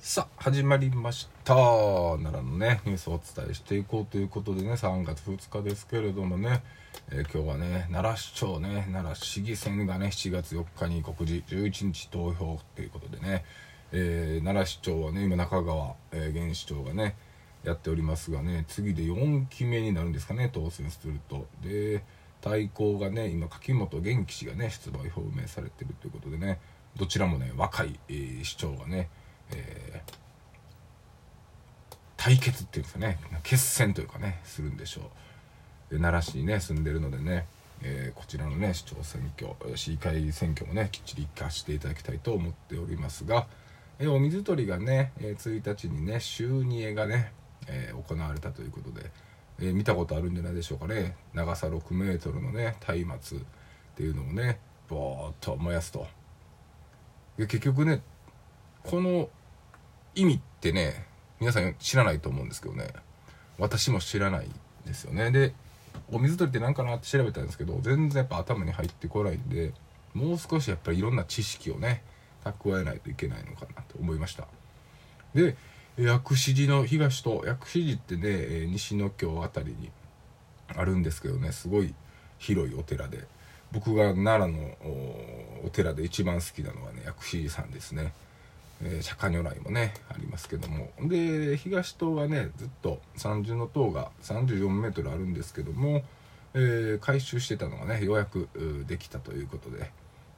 [0.00, 1.54] さあ始まりました。
[1.56, 6.62] 奈良のねニュースをお伝えしていこうということでね3月2日ですけれどもね、
[7.10, 13.44] えー、今日はね奈良市長ね奈良市議選がね7月4日に告示11日投票ということでね、
[13.90, 17.16] えー、奈良市長はね今中川、えー、現市長がね
[17.64, 21.46] やっておりますがね次で4期目になるんですかね当選すると。
[21.60, 22.04] で
[22.40, 26.60] 対抗がね今柿本元気氏がね出馬表明されてるということでね
[26.96, 29.08] どちらもね若い、えー、市長がね
[29.52, 30.12] えー、
[32.16, 33.18] 対決っていうんですかね。
[33.42, 35.10] 決戦というかねするんでしょ
[35.90, 35.98] う。
[35.98, 37.46] 奈良市にね住んでるのでね、
[37.82, 43.46] えー、こちらのね市長選挙市議会選挙もねきっちり生かしていただきたいと思っておりますが、
[43.98, 47.32] えー、お水取りがね、え1日にね週2会がね、
[47.66, 49.10] え行われたということで、
[49.60, 51.16] え見たことあるんじゃないでしょうかね。
[51.34, 53.44] 長さ6メートルのね松明っ
[53.96, 56.06] ていうのをねボーっと燃やすと。
[57.36, 58.02] で結局ね
[58.84, 59.28] この
[60.14, 61.06] 意味ってね
[61.40, 62.88] 皆さん知らないと思うんですけどね。
[63.58, 64.48] 私も知らない
[64.86, 65.30] ですよね。
[65.30, 65.54] で
[66.10, 69.72] お水取りって何かなって調べたんですけど全然やっぱ頭に入ってこないんで
[70.14, 72.02] もう少しやっぱりいろんな知識をね
[72.44, 74.46] 蓄えないといけないのかなと思いました。
[75.34, 75.56] で
[75.96, 79.90] 薬師寺の東と薬師寺ってね西の京辺りに
[80.68, 81.94] あるんですけどねすごい
[82.38, 83.26] 広いお寺で。
[83.70, 84.76] 僕が奈良の
[85.62, 88.14] お寺で一番好きなのはね薬師寺さんですね。
[88.82, 90.90] えー、釈迦如来もねありますけども。
[91.02, 96.02] で東棟はねずっと三重の塔が34メートルあるんですけども、
[96.54, 98.48] えー、改修してたのがねようやく
[98.86, 99.90] できたということで、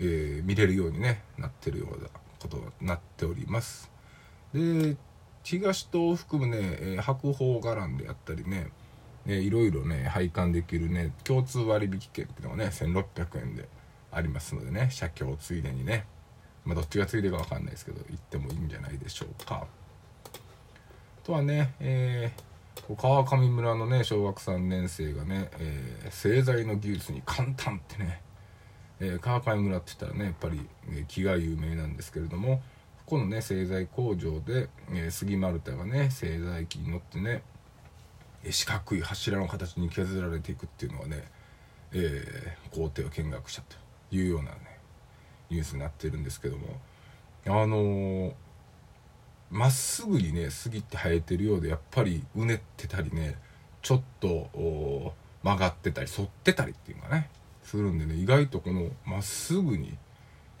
[0.00, 3.90] えー、見れるように、ね、なってるようなことになっております。
[4.52, 4.96] で
[5.42, 8.68] 東棟を含むね、白鵬伽藍であったりね
[9.26, 13.68] ねいろいろね拝観できるね共通割引券っていうのがね1600円で
[14.10, 16.06] ありますのでね写経ついでにね
[16.66, 19.66] まあ、どっちがついでか分かんないですけど行ってもいいんじゃないでしょうか。
[21.24, 28.20] とはね、えー、川上村のね小学3年生がね、えー、製材の技術に簡単ってね、
[29.00, 30.60] えー、川上村って言ったらねやっぱり、
[30.92, 32.62] え木が有名なんですけれども
[33.06, 37.42] このね製材工場で、え杉丸太がね製材機に乗ってね
[38.48, 41.24] 四角い柱の形に削られていくっていうのはね、
[41.92, 43.76] え工程を見学したと
[44.12, 44.58] いうようなね
[45.50, 46.80] ニュースになってるんですけども
[47.46, 48.34] あの
[49.50, 53.36] ま、っすぐにね杉って生えてるようでやっぱりうねってたりね
[53.82, 57.30] ちょっと曲がってたり反ってたりっていうのがね
[57.62, 59.96] するんでね意外とこのまっすぐに、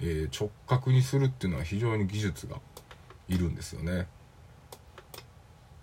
[0.00, 2.56] えー、直角にするっていうのは非常に技術が
[3.28, 4.06] いるんですよね。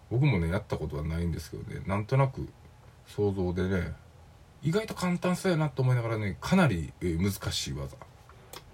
[0.09, 2.47] 僕もねやったことはないんですけどねなんとなく
[3.07, 3.93] 想像でね
[4.61, 7.97] 意外と簡単そうやなと思いながらねかなり、えー、難しい技。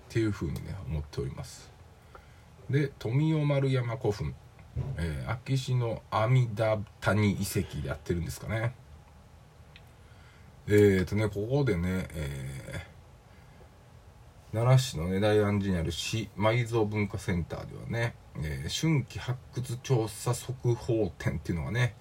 [0.10, 1.70] っていうふうにね思っております。
[2.68, 4.34] で富雄丸山古墳、
[4.98, 8.74] えー、秋市の阿弥陀谷遺跡でやってるんですかね。
[10.68, 21.94] えーとねここでね、えー、奈良市のね大安寺にある市埋蔵文化センターではね、えー、春季発掘調査速報展っていうのがね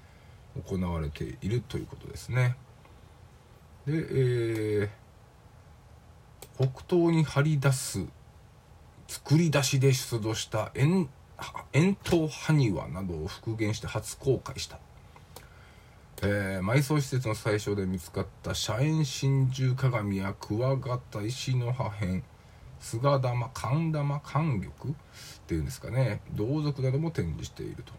[0.66, 2.56] 行われているということですね。
[3.86, 4.88] で、えー
[6.58, 8.04] 北東に張り出す
[9.06, 11.08] 作り出しで出土した円
[11.72, 14.80] 円筒埴輪などを復元して初公開した、
[16.22, 22.22] えー、埋葬施設の最初で見つかった斜円真珠鏡やクワガタ石の破片
[22.80, 24.96] 菅玉神玉寒玉っ
[25.46, 27.92] ていうんですかね銅属なども展示していると。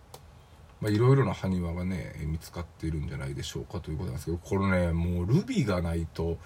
[0.90, 6.38] いろいろな埴輪がね見つかっているんじゃないでしょうかということなんですけどこれねもうルビがないと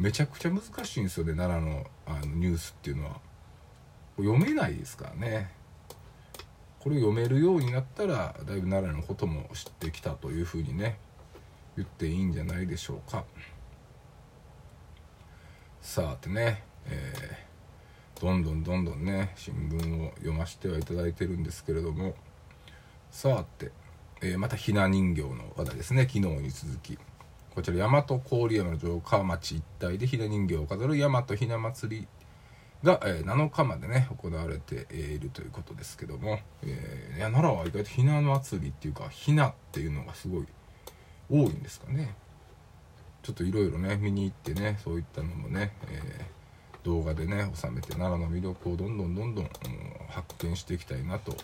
[0.00, 3.20] めちゃくちゃ難しいんですよね奈良のあのニュースっていうのは。
[4.16, 5.50] 読めないですからね。
[6.78, 10.98] これ読めるようになったらだいぶ奈良のことも知ってきたというふうにね
[11.76, 13.24] 言っていいんじゃないでしょうか。
[15.82, 22.14] さあてね、えー、どんどんどんどんね新聞を読ませてはいただいてるんですけれども。
[23.10, 23.70] さあて、
[24.22, 26.98] えー、またひな人形の話題ですね昨日に続き。
[27.54, 32.08] こちら大和郡山の城下町一帯でひな人形を飾る大和ひな祭り
[32.82, 40.46] が、えー、7日までね行われているということですけども、えー、いや奈良は意外とひな祭りっていうかひなっていうのがすごい
[41.30, 42.14] 多いんですかね。
[43.22, 49.50] ちょっといろいろね見に行ってねそういったのもね、えー、動画でね収めて奈良の魅力をどんどんどんどん、うん、
[50.08, 51.36] 発見していきたいなと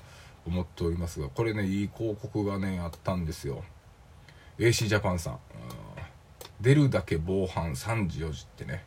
[0.47, 3.63] 思っておりますがこれねいい広告がねあったんですよ。
[4.59, 5.39] AC ジャパンさん。
[6.61, 8.85] 出るだけ防犯3時4時ってね。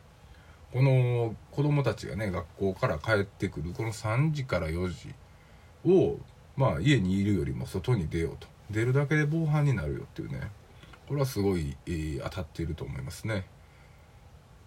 [0.72, 5.14] この子供たちがね学校から帰ってくるこの3時から4時
[5.84, 6.18] を
[6.56, 8.46] まあ家にいるよりも外に出ようと。
[8.70, 10.50] 出るだけで防犯になるよっていうね。
[11.08, 13.34] これはすごい、えー、当たっていると思いますね。
[13.34, 13.42] やっ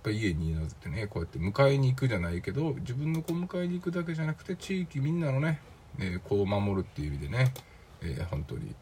[0.03, 5.61] ぱ家にいなずってねこうやって迎えに行くじゃないけど自分の子迎えに行くだけじゃなくて地域みんなのね、
[6.00, 7.53] えー、子を守るっていう意味でね、
[8.01, 8.75] えー、本当に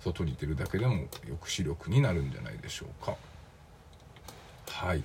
[0.00, 3.16] 外に出るだけでも抑止力になるんじゃないでしょうか。
[4.74, 5.04] はい。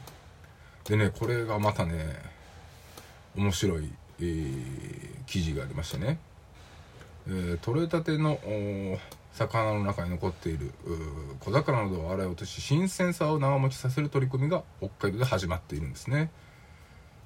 [0.83, 2.15] でねこれがまたね
[3.35, 6.19] 面白い、えー、記事がありましてね、
[7.27, 8.39] えー、取れたての
[9.33, 10.71] 魚の中に残っている
[11.39, 16.31] 小魚などを洗い落とし新鮮さを長持ちさせる取り組みが北海道で始まっているんですね。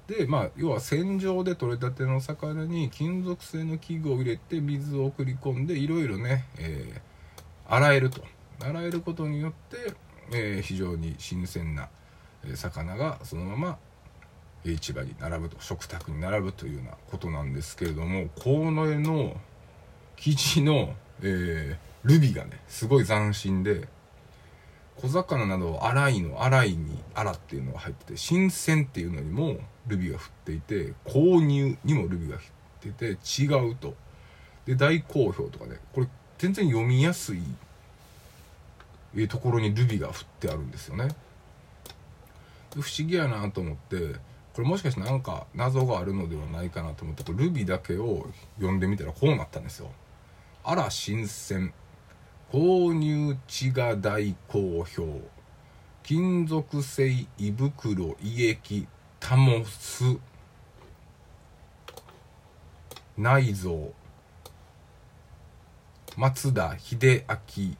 [0.06, 8.22] でまあ要は船上で取れたての魚に金属製の器具を入れて水を送り込んでいろいろね、えー、洗えると。
[8.60, 9.92] 洗えることによって、
[10.32, 11.88] えー、非常に新鮮な
[12.56, 13.78] 魚がそのまま
[14.64, 19.36] 市場に並ぶと食卓に並ぶというようなことなんですけれどもこの絵の
[20.16, 23.88] 生地の、えー、ルビがねすごい斬新で
[24.96, 32.44] 小魚などを洗いの洗いに洗っていうのが入ってて新鮮っていうのにもルビが振っていて購入にもルビが振
[32.88, 33.94] ってて違うと。
[34.66, 36.08] で大好評とかねこれ
[36.38, 37.42] 全然読みやすい
[39.28, 41.08] ところにルビが振ってあるんですよね。
[42.80, 44.16] 不思議やなと思って
[44.54, 48.26] これもしかしてなんか謎があるのではないかなと思ってルビだけを
[48.56, 49.90] 読んでみたらこうなったんですよ。
[50.62, 51.74] あら新鮮。
[52.52, 55.22] 購入地が大好評。
[56.04, 58.86] 金属製胃袋胃液
[59.18, 60.04] タモス
[63.18, 63.92] 内臓。
[66.16, 67.76] 松田秀明。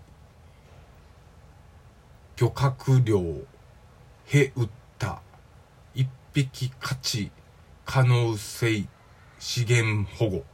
[2.37, 3.20] 漁獲量。
[4.26, 4.69] へうっ
[6.35, 7.31] 匹勝ち
[7.87, 8.87] 可能性
[9.39, 10.45] 資源保護。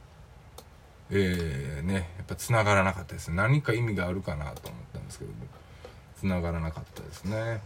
[1.13, 5.37] えー、ねやっぱ繋がらなかったです何か意味があるかなと思ったんですけども。
[6.21, 7.61] 繋がらなかったですね。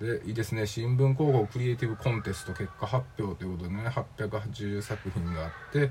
[0.00, 0.66] でいいですね。
[0.66, 3.84] 新聞広告クリエイティブコンテスト結果発表ということでね
[4.18, 5.90] 880作品があって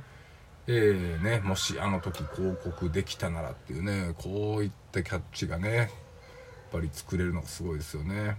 [0.65, 5.87] えーね、もしあの時広告できたならっていうねこういったキャッチがねやっ
[6.71, 8.37] ぱり作れるのがすごいですよね。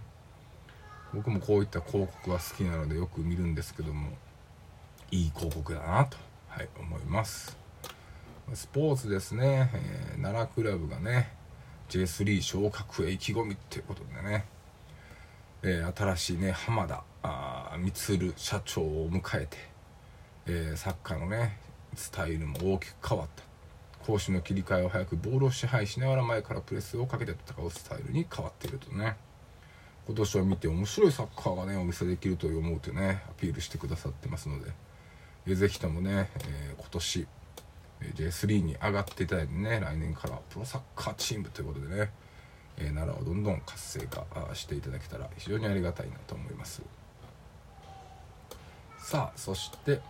[1.14, 4.10] 僕もこういった広告は好きなのでよく見るんですけども
[5.12, 6.16] いい広告だなと、
[6.48, 7.56] はい、思います。
[8.52, 11.32] スポーツですね、えー、奈良クラブがね
[11.88, 14.44] J3 昇格へ意気込みっていうことでね、
[15.62, 19.56] えー、新しいね浜田充社長を迎えて、
[20.46, 21.58] えー、サッカーのね
[21.94, 23.44] スタイルも大きく変わった。
[24.04, 29.16] 攻守の切り替えを早くボールを支配しながら前からプレスをかけて戦うスタイルに変わっているとね。
[30.06, 34.70] 今年は見て面白いサッカーがねお見せできると思うとねアピールしてくださってますので、
[35.46, 37.26] えぜひともね、えー、今年
[38.14, 42.10] J3 に上がっていただいてね来年からプロサッカーチームということでね、
[42.76, 46.82] えー、奈良をどんどん活性化していただけたら非常にありがたいなと思います。
[48.98, 50.00] さあそして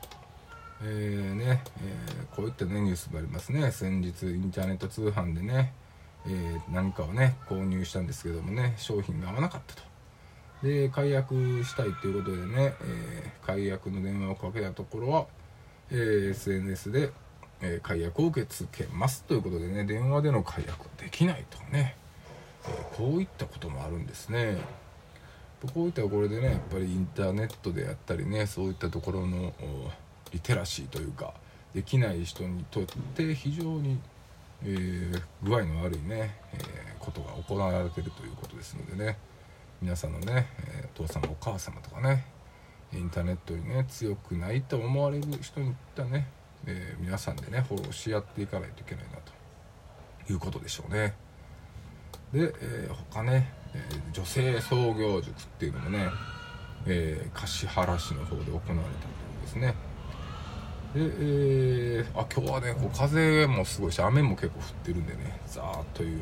[0.83, 3.71] えー、ね、えー、こういったねニュースもありますね。
[3.71, 5.73] 先日インターネット通販でね、
[6.27, 9.83] えー、何かをね購入したんですけどもね商品が合わなかったと。
[10.63, 11.35] で解約
[11.65, 15.27] したいということでね、え解約の電話をかけたところは、
[15.91, 17.11] え SNS で
[17.61, 21.97] え、解約を受け付けますということでね電話での解約できないとね、
[22.67, 24.59] え、こういったこともあるんですね。
[25.75, 29.55] こういったころでねやっぱりインターネットであったりねそういったところの
[30.31, 31.33] リテラシーというか
[31.75, 32.85] できない人にとっ
[33.15, 33.99] て非常に、
[34.63, 39.19] えー、具合の悪いね、えー、ことが行われているということですのでね。
[39.83, 42.25] 皆さんのね、え、お父様お母様とかね
[42.93, 46.27] インターネットにね強くないと思われる人にいったね
[46.67, 51.15] え、皆さんでねフォローし合っていかないといけないなということでしょうね。
[52.33, 53.81] で、え、他ね、え、
[54.13, 56.09] 女性創業塾っていうのもね、
[56.87, 59.75] え、橿原市の方で行われたというですね。
[60.95, 66.19] で、えー、あ今日はねこう風もすごいし雨も結構降ってるんでねザーッというよ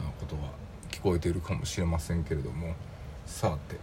[0.00, 0.42] うなことが
[0.90, 2.74] 聞こえているかもしれませんけれども。
[3.26, 3.76] さて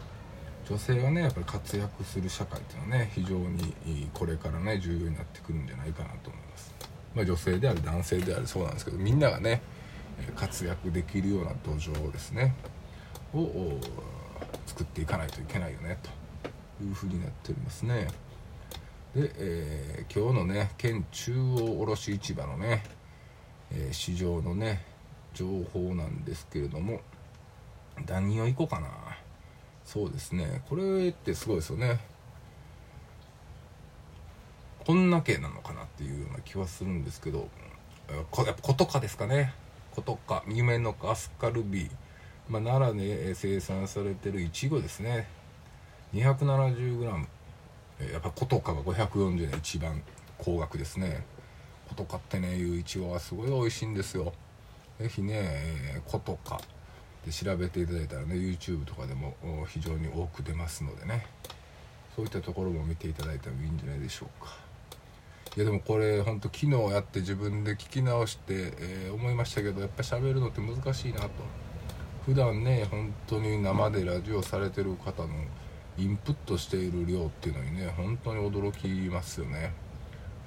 [0.67, 3.75] 女性がねやっぱり活躍する社会っていうのはね非常に
[4.13, 6.73] これからね重要になってくるんじゃないかなと思います、
[7.13, 9.61] まあ、女性である男性であるそうなんですけどみんながね
[10.35, 12.55] 活躍できるような土壌ですね
[13.33, 13.79] を
[14.65, 18.07] 作っていかないといけないよねというふうになっておりますね。
[19.15, 22.83] で、えー、今日のね県中央卸市場のね、
[23.71, 24.83] えー、市場のね
[25.33, 27.01] 情報なんですけれども
[28.07, 28.87] 何をいこうかな。
[29.85, 30.63] そうですね。
[30.69, 31.99] これってすごいですよね。
[34.85, 37.47] こんな系なのかなっていうような気はするんですけど
[38.31, 39.53] こやっぱことかですかね。
[39.91, 41.89] ことか夢のカスカルビー、
[42.49, 45.27] まあ、奈良で生産されてるいちごですね。
[46.13, 47.25] 270g
[47.99, 50.01] やっぱことかが540円一番
[50.37, 51.25] 高額ですね。
[51.87, 54.33] ことかってねいういちごはすごい美味しいんですよ。
[54.99, 56.59] 是非ね、えー、ことか
[57.25, 59.35] で調べていただいたらね YouTube とかでも
[59.67, 61.25] 非常に多く出ますのでね。
[62.15, 64.55] そういったところも見ていただいてもいいんじゃないでしょうか。
[65.55, 71.29] いやでもこれほんと昨日やって自分で聞き直して、えー、思いましたけどやっぱ喋るのって難しいなと。
[72.25, 75.29] 普段ね本当に生でラジオされてる方の
[75.97, 79.73] インプットしている量っていうのにね本当に驚きますよね。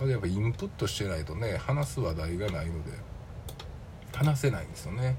[0.01, 2.91] やっぱインプットしてないとね話す話題がないので
[4.13, 5.17] 話せないんですよね。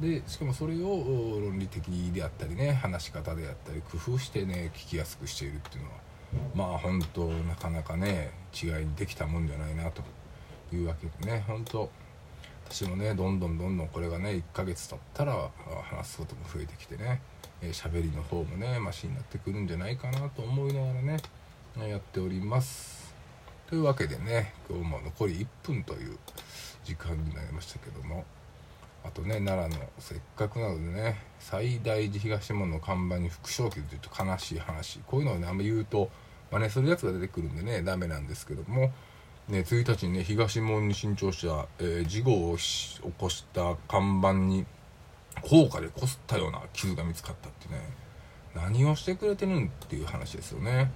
[0.00, 5.96] でしかもそれを論理的であったりね話し方であったり工夫してね聞きやすくしているっていうのは
[6.54, 10.02] まあ本当なかなかね違いにできたもんじゃないなと
[10.74, 11.90] いうわけでね本当
[12.72, 15.50] 私もねどんどんどんどんこれがね1ヶ月経ったら
[15.90, 17.20] 話すことも増えてきてね
[17.60, 21.18] 喋、えー、りの方もねマシになってくるんじゃないかなと思いながらね
[21.76, 23.14] やっております。
[23.68, 26.16] というわけでね今日も残り1分という
[26.82, 28.24] 時間になりましたけども
[29.04, 36.08] あとね奈良のせっかくなのでね最大寺東門の看板に副賞金というと悲しい話こういうのをねあんま言うと
[36.50, 38.92] 真似するやつが出てくるんでねダメなんですけども、
[39.48, 44.64] ね、1日にね東門に新調した、えー、事故を起こした看板に
[45.42, 48.02] 高価でこすったような傷が見つかったってね。
[48.54, 50.90] 何をしてくれてるんっていう話ですよね。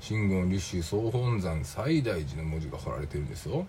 [0.00, 3.66] 真言立宗総本山最大寺の文字が彫られてるんですよ。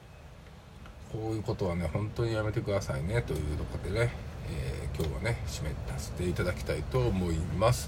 [1.11, 3.21] こういうことはね本当にやめてくださいね。
[3.21, 4.11] というとこでね、
[4.49, 7.87] えー、今日はね締めさせていただきたいと思います。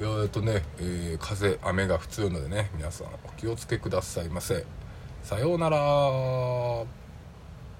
[0.00, 4.64] え、っとね、えー、風雨が普通のでね皆さんお気をつけくださいませ。
[5.22, 6.99] さようなら。